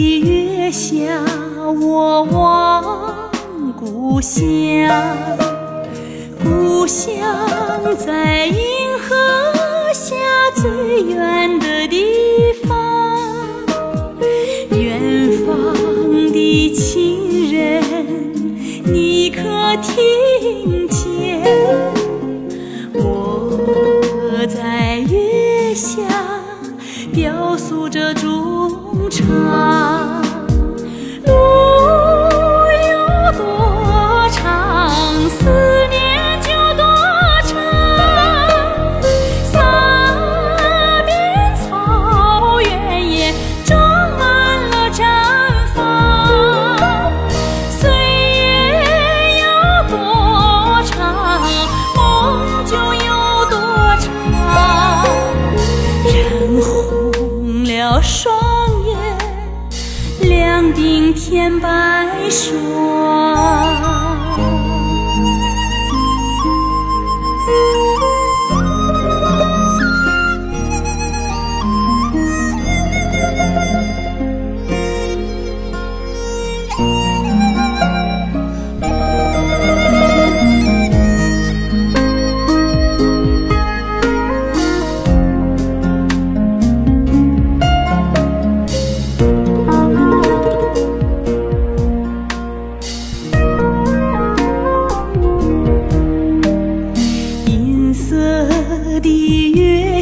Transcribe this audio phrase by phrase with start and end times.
[0.00, 0.94] 月下
[1.66, 3.32] 我望
[3.76, 4.44] 故乡
[6.40, 7.16] 故乡
[7.96, 9.16] 在银河
[9.92, 10.14] 下
[10.54, 13.66] 最远的地方
[14.70, 15.74] 远方
[16.32, 17.82] 的亲人
[18.84, 19.42] 你可
[19.78, 21.42] 听见
[22.94, 26.00] 我在月下
[27.12, 29.77] 雕塑着衷肠
[61.60, 63.07] 白说。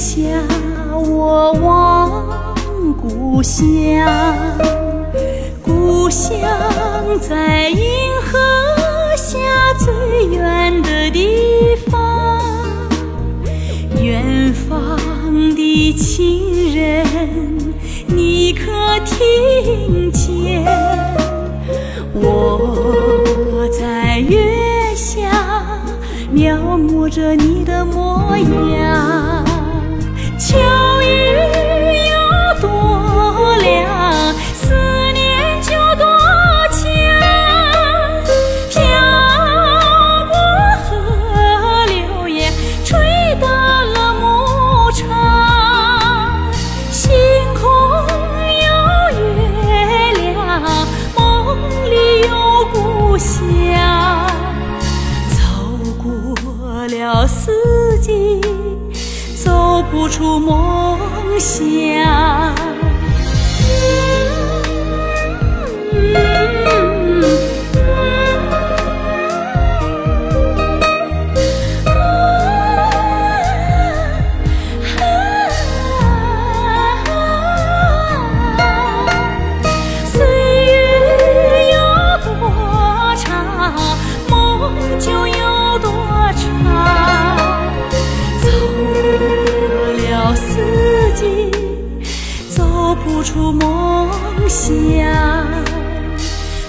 [0.00, 0.16] 下，
[0.94, 2.54] 我望
[2.96, 3.62] 故乡。
[5.62, 6.40] 故乡
[7.20, 7.76] 在银
[8.22, 8.38] 河
[9.14, 9.36] 下
[9.78, 9.92] 最
[10.34, 12.40] 远的地方。
[14.00, 14.96] 远方
[15.54, 17.04] 的亲人，
[18.06, 18.70] 你可
[19.04, 20.64] 听见？
[22.14, 25.30] 我在月下
[26.32, 29.44] 描摹着你的模样，
[30.40, 31.06] 秋雨
[32.08, 32.16] 有
[32.62, 32.66] 多
[33.58, 34.72] 凉，思
[35.12, 36.06] 念就多
[36.70, 36.80] 强。
[38.70, 38.80] 漂
[40.30, 40.32] 泊
[40.88, 40.88] 河
[41.88, 42.50] 流也
[42.86, 42.98] 吹
[43.38, 45.06] 到了牧场，
[46.90, 47.12] 星
[47.54, 47.62] 空
[48.64, 48.68] 有
[49.20, 49.68] 月
[50.22, 50.40] 亮，
[51.14, 51.20] 梦
[51.90, 52.32] 里有
[52.72, 53.36] 故乡。
[55.28, 55.38] 走
[56.02, 56.08] 过
[56.86, 58.40] 了四季，
[59.42, 60.98] 走不出梦
[61.38, 62.79] 想。
[93.20, 94.08] 走不出梦
[94.48, 94.74] 想。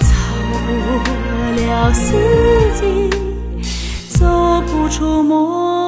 [0.01, 0.11] 走
[0.67, 0.75] 过
[1.55, 2.11] 了四
[2.75, 3.09] 季，
[4.09, 5.80] 走不出梦。